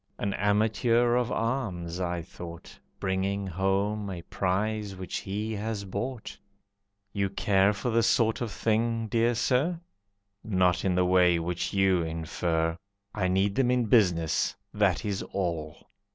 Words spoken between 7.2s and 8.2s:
care for this